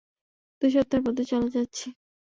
[0.61, 1.87] দুই সপ্তাহের মধ্যে চলে যাচ্ছি।